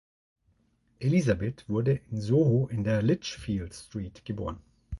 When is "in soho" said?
2.09-2.67